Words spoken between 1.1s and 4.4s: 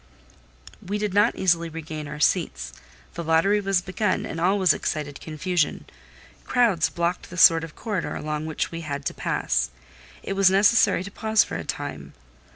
not easily regain our seats; the lottery was begun,